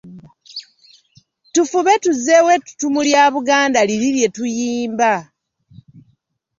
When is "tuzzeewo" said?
2.03-2.49